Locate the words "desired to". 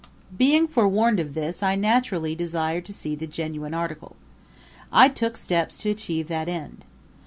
2.33-2.91